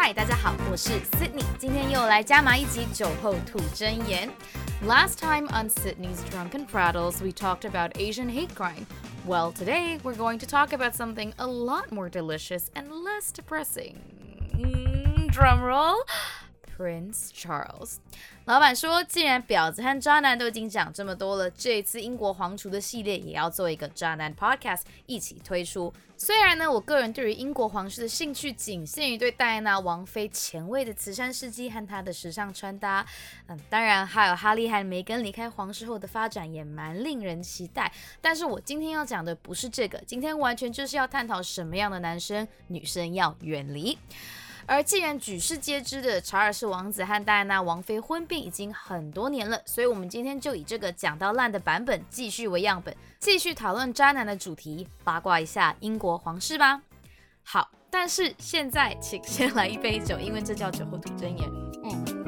[0.00, 4.30] 嗨，大家好，我是 Sydney，今天又来加码一集酒后吐真言。
[4.86, 8.86] Last time on Sydney's Drunken Prattles, we talked about Asian hate crime.
[9.26, 13.96] Well, today we're going to talk about something a lot more delicious and less depressing.
[14.54, 16.04] Mm, drum roll.
[16.81, 17.97] Prince Charles，
[18.45, 25.93] 老板说，既然婊子和渣男都已经讲这么多了，这一次英国皇储的系列也要做一个渣男 podcast 一起推出。
[26.17, 33.05] 虽然呢，我个人对于英国皇室的兴趣仅限于对戴安娜王妃前卫的慈善事迹和她的时尚穿搭，
[33.45, 37.91] 嗯，当然还有哈利和梅根离开皇室后的发展也蛮令人期待。
[38.19, 43.95] 但是我今天要讲的不是这个，今天完全就是要探讨什么样的男生女生要远离。
[44.71, 56.81] 而既然举世皆知的查尔斯王子和戴安娜王妃婚变已经很多年了，所以我们今天就以这个讲到烂的版本继续为样本，继续讨论渣男的主题，八卦一下英国皇室吧。
[57.43, 61.49] 好，但是现在请先来一杯酒，因为这叫酒后吐真言。
[61.83, 62.20] 嗯，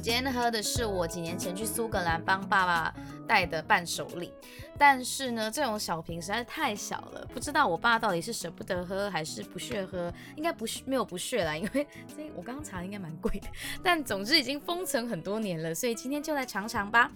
[0.00, 2.94] 今天喝的是我几年前去苏格兰帮爸爸
[3.28, 4.32] 带的伴手礼。
[4.78, 13.46] 但是呢，这种小瓶实在是太小了，不知道我爸到底是舍不得喝还是不屑喝，应该不是没有不屑啦，因为这我刚刚查应该蛮贵的。
[13.82, 17.12] 但总之已经封存很多年了，所以今天就来尝尝吧。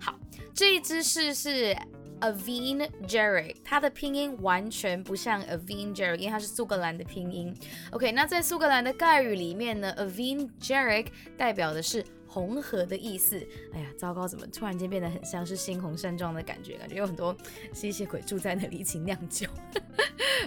[0.00, 0.14] 好，
[0.54, 1.76] 这一支是是
[2.20, 7.52] Avene Jerry，它的拼音完全不像 Avene Jerry，因为它是苏格兰的拼音。
[7.90, 12.04] OK，那在苏格兰的盖语里面呢，Avene Jerry 代表的是。
[12.29, 13.37] 红河的意思，
[13.73, 16.77] 哎呀，糟糕，怎么突然间变得很像是猩红山庄的感觉？
[16.77, 17.35] 感觉有很多
[17.73, 19.47] 吸血鬼住在那里一起酿酒。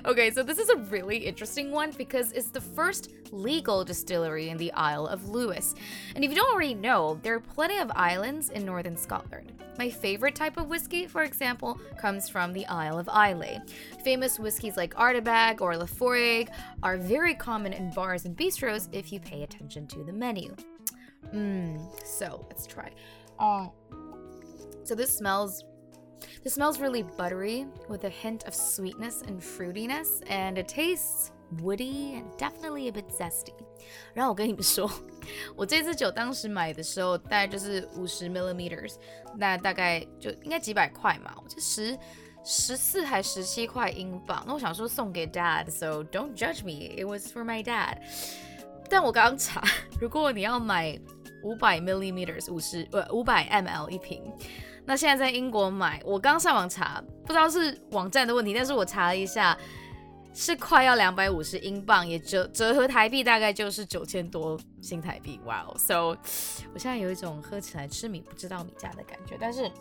[0.05, 4.59] okay, so this is a really interesting one because it's the first legal distillery in
[4.59, 5.75] the Isle of Lewis.
[6.15, 9.53] And if you don't already know, there are plenty of islands in northern Scotland.
[9.79, 13.61] My favorite type of whiskey, for example, comes from the Isle of Islay.
[14.05, 16.49] Famous whiskies like Ardebeg or Laphroaig
[16.83, 20.55] are very common in bars and bistros if you pay attention to the menu.
[21.33, 21.79] Mmm.
[22.05, 22.91] So let's try.
[23.39, 23.73] Oh.
[24.85, 25.65] So this smells.
[26.43, 32.17] This smells really buttery with a hint of sweetness and fruitiness, and it tastes woody
[32.17, 33.55] and definitely a bit zesty.
[34.15, 34.91] 然后我跟你们说，
[35.57, 38.97] 我这支酒当时买的时候大概就是五十 millimeters，
[39.37, 41.97] 那大概就应该几百块嘛，我就十
[42.45, 44.43] 十四还十七块英镑。
[44.47, 46.97] 那我想说送给 dad，so don't judge me.
[46.97, 47.99] It was for my dad.
[48.94, 49.60] 但我刚刚查，
[50.00, 50.96] 如果你要买
[51.42, 54.22] 五百 millimeters 五十呃五百 ml 一瓶，
[54.86, 59.58] 那现在在英国买，我刚上网查，不知道是网站的问题，但是我查了一下，
[60.32, 65.40] 是快要两百五十英镑，也折折合台币大概就是九千多新台币。
[65.46, 66.10] 哇哦，so
[66.72, 69.72] 我现在有一种喝起来吃米不知道米价的感觉，但是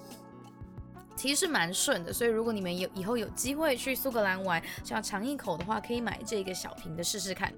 [1.15, 7.53] 其实蛮顺的，所以如果你们有以后有机会去苏格兰玩，想要尝一口的话，可以买这个小瓶的试试看。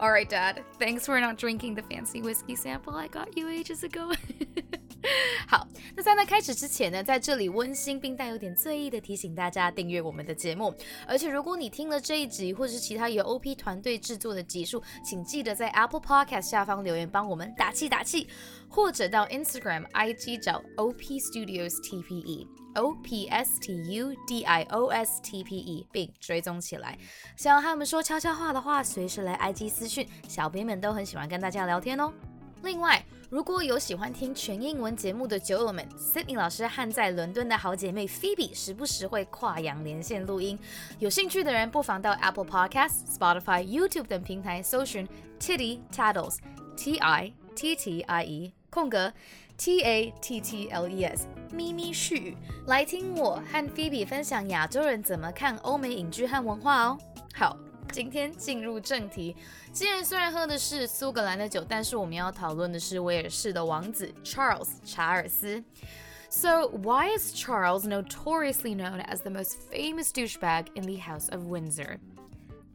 [0.00, 0.62] All right, Dad.
[0.78, 4.12] Thanks for not drinking the fancy whiskey sample I got you ages ago.
[5.46, 5.66] 好，
[5.96, 10.74] 那在那开始之前呢，在这里温馨并带有点醉意的提醒大家订阅我们的节目。
[11.06, 18.28] 而且如果你听了这一集，或者是其他由 OP 团队制作的集数，请记得在 Apple Podcast 下方留言帮我们打气打气，
[18.68, 22.46] 或者到 Instagram、IG 找 OP Studios TPE。
[22.74, 26.96] O P S T U D I O S T P E，并追踪起来。
[27.36, 32.12] 想要和我们说悄悄话的话，随时来 IG 私讯，小编们都很喜欢跟大家聊天哦。
[32.62, 40.58] 另外，如果有喜欢听全英文节目的酒友们，Sydney 老师和在伦敦的好姐妹 Phoebe 时不时会跨洋连线录音。
[40.98, 45.06] 有兴趣的人不妨到 Apple Podcasts、Spotify、YouTube 等平台搜寻
[45.38, 49.12] Titty Tattles，T I T T I E 空格。
[49.56, 52.36] T A T T L E S 咪咪絮语，
[52.68, 56.98] 来听我和菲比分享亚洲人怎么看欧美影剧和文化哦。
[57.34, 57.58] 好，
[57.91, 59.35] 今天进入正题。
[59.71, 65.63] 今天虽然喝的是苏格兰的酒，但是我们要讨论的是威尔士的王子 Charles 查尔斯。
[66.29, 71.99] So why is Charles notoriously known as the most famous douchebag in the House of Windsor?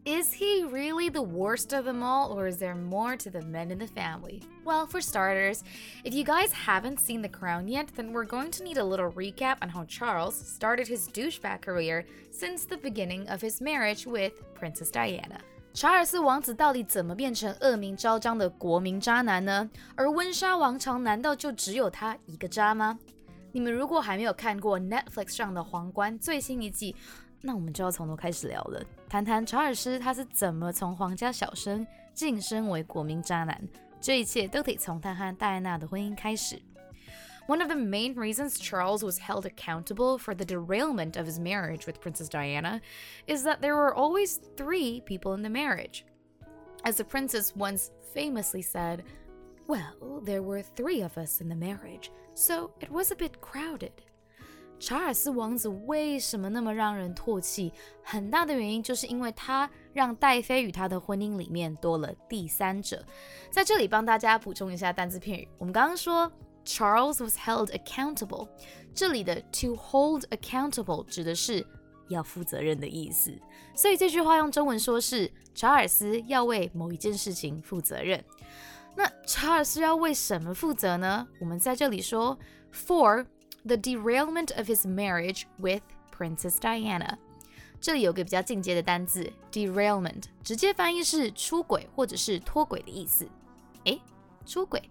[0.04, 3.70] Is he really the worst of them all, or is there more to the men
[3.70, 4.42] in the family?
[4.64, 5.62] Well, for starters,
[6.02, 9.12] if you guys haven't seen The Crown yet, then we're going to need a little
[9.12, 14.32] recap on how Charles started his douchebag career since the beginning of his marriage with
[14.63, 15.39] Princess Diana.
[15.73, 19.69] 查尔斯王子到底怎么变成恶名昭彰的国民渣男呢？
[19.95, 22.97] 而温莎王朝难道就只有他一个渣吗？
[23.51, 26.95] 你们如果还没有看过 Netflix 上的《皇冠》最新一季，
[27.41, 33.59] 那我们就要从头开始聊了，谈谈查尔斯他是怎么从皇家小生晋升为国民渣男。
[33.99, 36.61] 这一切都得从他和戴安娜的婚姻开始。
[37.46, 42.00] One of the main reasons Charles was held accountable for the derailment of his marriage with
[42.00, 42.80] Princess Diana
[43.26, 46.04] is that there were always three people in the marriage.
[46.84, 49.02] As the princess once famously said,
[49.66, 53.92] Well, there were three of us in the marriage, so it was a bit crowded.
[54.80, 57.72] 查尔斯王子为什么那么让人唾弃？
[58.02, 63.04] 很大的原因就是因为他让戴妃与他的婚姻里面多了第三者。
[63.50, 66.32] 在这里帮大家补充一下单字片语，我们刚刚说
[66.65, 68.47] Charles was held accountable，
[68.93, 71.65] 这里的 to hold accountable 指的是
[72.09, 73.33] 要负责任的意思，
[73.75, 78.23] 所以这句话用中文说是查尔斯要为某一件事情负责任。
[78.95, 81.27] 那查尔斯要为什么负责呢？
[81.39, 82.37] 我们在这里说
[82.71, 83.25] for
[83.65, 85.81] the derailment of his marriage with
[86.15, 87.17] Princess Diana。
[87.81, 93.27] 这里有个比较进阶的单字 derailment，直接翻译是出轨或者是脱轨的意思。
[93.85, 93.99] 诶，
[94.45, 94.81] 出轨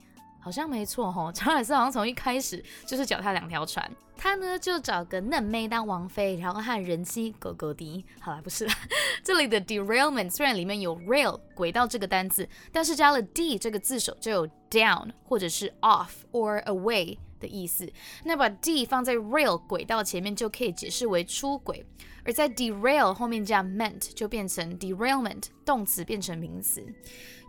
[0.43, 3.91] 好像没错吼， 查尔斯好像从一开始就是脚踏两条船。
[4.15, 8.05] 他呢就找个嫩妹当王妃，然后和人妻狗狗迪。
[8.21, 8.75] 好了，不是啦，
[9.25, 17.87] 这里的 derailment 虽然里面有 rail 轨道这个单字，但是加了 d 这个字首就有 down 或者是 off or away 的意思。
[18.25, 21.85] 那把 d 放在 rail 轨道前面就可以解释为出轨。
[22.25, 26.81] 而在 derail 后面加 meant 就变成 derailment，动词变成名词，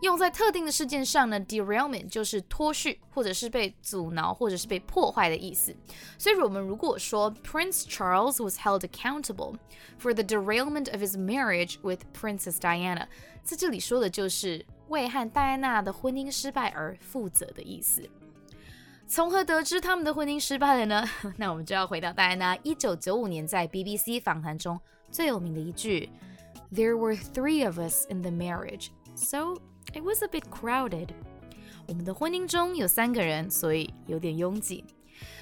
[0.02, 5.72] 用在特定的事件上呢，derailment 就是脱序或者是被阻挠或者是被破坏的意思。
[6.18, 9.54] 所以我们如果说 Prince Charles was held accountable
[10.00, 13.06] for the derailment of his marriage with Princess Diana，
[13.44, 18.02] 在这里说的就是为和戴安娜的婚姻失败而负责的意思。
[19.06, 21.04] 从何得知他们的婚姻失败了呢？
[21.36, 24.78] 那我们就要回到戴安娜一九九五年在 BBC 访谈中
[25.10, 26.08] 最有名的一句
[26.72, 29.54] ：“There were three of us in the marriage, so
[29.92, 31.08] it was a bit crowded。”
[31.86, 34.84] 我们的婚姻中有三个人，所以有点拥挤。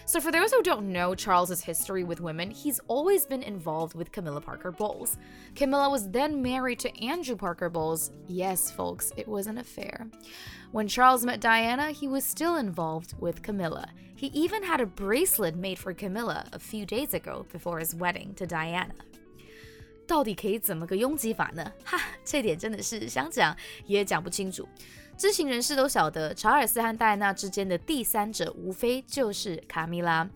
[0.05, 4.11] So, for those who don't know Charles's history with women, he's always been involved with
[4.11, 5.17] Camilla Parker Bowles.
[5.53, 8.11] Camilla was then married to Andrew Parker Bowles.
[8.27, 10.07] Yes, folks, it was an affair.
[10.71, 13.89] When Charles met Diana, he was still involved with Camilla.
[14.15, 18.33] He even had a bracelet made for Camilla a few days ago before his wedding
[18.35, 18.95] to Diana.
[20.07, 21.69] 到底可以怎么个拥挤法呢？
[21.83, 23.53] 哈，这点真的是想讲
[23.85, 24.65] 也讲不清楚。
[25.16, 30.28] 知情人士都晓得，查尔斯和戴安娜之间的第三者无非就是卡米拉，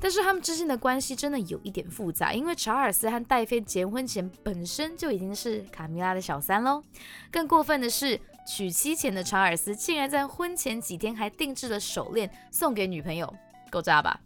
[0.00, 6.82] 但是他们之间的关系真的有一点复杂，因为查尔斯和戴妃结婚前本身就已经是卡米拉的小三喽。
[7.30, 13.32] 更过分的是，娶妻前的查尔斯竟然在婚前几天还定制了手链送给女朋友，
[13.70, 14.20] 够渣吧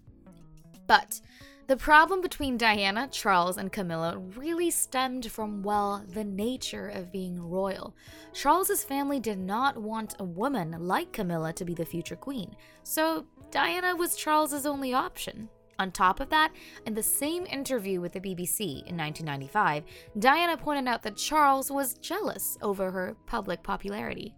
[0.89, 1.19] ？But
[1.68, 7.40] The problem between Diana, Charles, and Camilla really stemmed from, well, the nature of being
[7.40, 7.96] royal.
[8.34, 13.26] Charles's family did not want a woman like Camilla to be the future queen, so
[13.52, 15.48] Diana was Charles's only option.
[15.80, 16.52] On top of that,
[16.86, 19.84] in the same interview with the BBC in 1995,
[20.20, 24.34] Diana pointed out that Charles was jealous over her public popularity.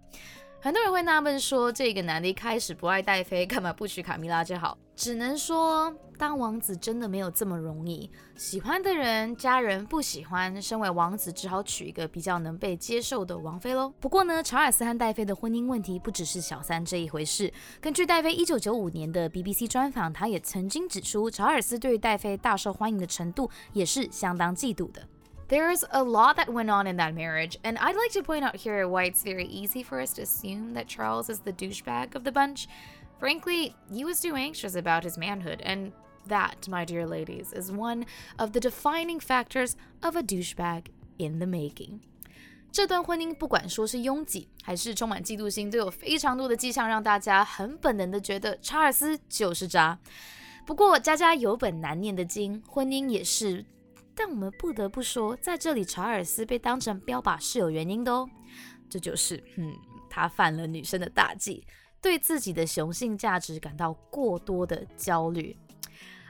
[0.61, 4.77] 很多人会纳闷说，这个男的一开始不爱戴妃，干嘛不娶卡米拉就好？
[4.98, 8.10] 只能说，当王子真的没有这么容易。
[8.34, 13.94] 喜欢的人，家人不喜欢，身为王子只好娶一个比较能被接受的王妃喽。
[14.00, 17.52] 不过呢，查尔斯和戴妃的婚姻问题不只是小三这一回事。
[17.80, 25.06] 根据戴妃一九九五年的 BBC 专访，他也曾经指出，查尔斯对于戴妃大受欢迎的程度也是相当嫉妒的。
[25.48, 28.86] There's a lot that went on in that marriage, and I'd like to point out here
[28.88, 32.32] why it's very easy for us to assume that Charles is the douchebag of the
[32.32, 32.64] bunch.
[33.20, 35.92] Frankly, he was too anxious about his manhood, and
[36.28, 38.04] that, my dear ladies, is one
[38.38, 40.84] of the defining factors of a douchebag
[41.18, 42.00] in the making.
[42.70, 49.98] 这段婚姻不管说是拥挤还是充满嫉妒心，都有非常多的迹象让大家很本能的觉得查尔斯就是渣。
[50.66, 53.64] 不过家家有本难念的经，婚姻也是
[54.14, 58.28] 但我们不得不说，在这里查尔斯被当成标靶是有原因的哦。
[58.90, 59.74] 这就是，嗯，
[60.10, 61.66] 他犯了女生的大忌，
[62.01, 65.55] 对自己的雄性价值感到过多的焦虑。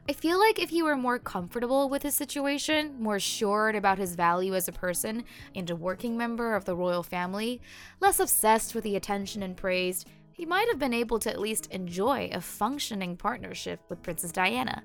[0.05, 4.15] I feel like if he were more comfortable with his situation, more assured about his
[4.15, 5.23] value as a person
[5.55, 7.61] and a working member of the royal family,
[8.01, 10.03] less obsessed with the attention and praise,
[10.33, 14.83] he might have been able to at least enjoy a functioning partnership with Princess Diana.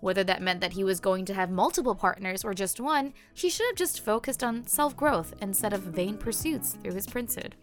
[0.00, 3.50] Whether that meant that he was going to have multiple partners or just one, he
[3.50, 7.54] should have just focused on self growth instead of vain pursuits through his princehood.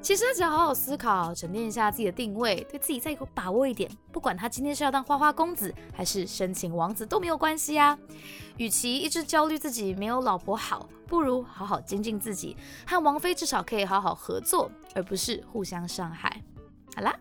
[0.00, 7.98] 其实只要好好思考，沉淀一下自己的定位，对自己再有把握一点，不管他今天是要当花花公子，还是深情王子都没有关系啊。
[8.56, 16.42] 与其一直焦虑自己没有老婆好，不如好好精进自己，和王菲至少可以好好合作，而不是互相伤害。
[16.94, 17.14] 好啦。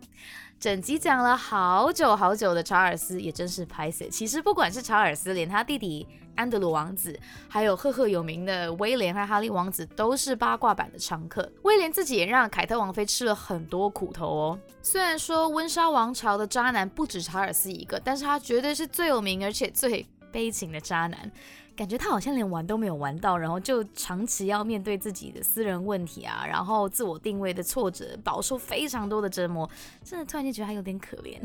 [0.60, 4.07] 整集讲了好久好久的查尔斯也真是拍死。
[4.07, 11.51] 其实不管是查尔斯，连他弟弟安德鲁王子，还有赫赫有名的威廉和哈利王子，都是八卦版的常客。
[11.63, 14.59] 威廉自己也让凯特王妃吃了很多苦头哦。
[14.81, 21.31] 虽然说温莎王朝的渣男不止查尔斯一个，但是他绝对是最有名而且最悲情的渣男。
[21.75, 29.67] 感觉他好像连玩都没有玩到，然后就长期要面对自己的私人问题啊，然后自我定位的挫折，饱受非常多的折磨，
[30.03, 31.41] 真的突然间觉得他有点可怜。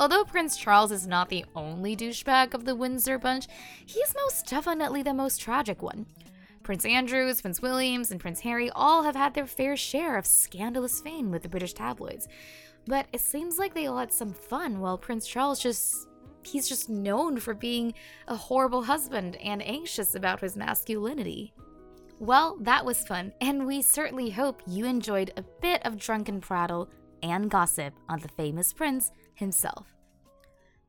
[0.00, 3.46] Although Prince Charles is not the only douchebag of the Windsor bunch,
[3.84, 6.06] he is most definitely the most tragic one.
[6.62, 11.02] Prince Andrews, Prince Williams, and Prince Harry all have had their fair share of scandalous
[11.02, 12.28] fame with the British tabloids.
[12.86, 16.08] But it seems like they all had some fun while Prince Charles just
[16.42, 17.92] he's just known for being
[18.26, 21.52] a horrible husband and anxious about his masculinity.
[22.18, 26.88] Well, that was fun, and we certainly hope you enjoyed a bit of drunken prattle
[27.22, 29.96] and gossip on the famous prince himself.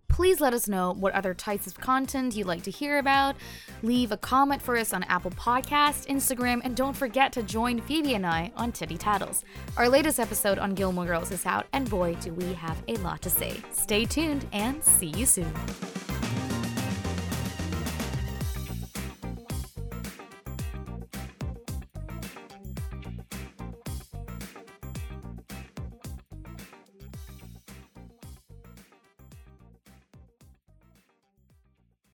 [0.08, 3.36] Please let us know what other types of content you'd like to hear about.
[3.81, 8.13] Leave a comment for us on Apple Podcast, Instagram, and don't forget to join Phoebe
[8.13, 9.46] and I on Titty Tattles.
[9.77, 13.22] Our latest episode on Gilmore Girls is out, and boy, do we have a lot
[13.22, 13.55] to say.
[13.72, 15.51] Stay tuned and see you soon.